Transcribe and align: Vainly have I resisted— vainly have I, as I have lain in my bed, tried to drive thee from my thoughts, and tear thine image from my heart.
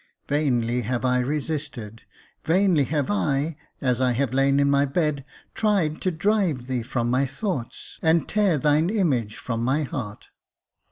Vainly 0.27 0.81
have 0.81 1.05
I 1.05 1.19
resisted— 1.19 2.05
vainly 2.43 2.85
have 2.85 3.11
I, 3.11 3.55
as 3.81 4.01
I 4.01 4.13
have 4.13 4.33
lain 4.33 4.59
in 4.59 4.67
my 4.67 4.83
bed, 4.83 5.23
tried 5.53 6.01
to 6.01 6.09
drive 6.09 6.65
thee 6.65 6.81
from 6.81 7.07
my 7.11 7.27
thoughts, 7.27 7.99
and 8.01 8.27
tear 8.27 8.57
thine 8.57 8.89
image 8.89 9.35
from 9.37 9.63
my 9.63 9.83
heart. 9.83 10.29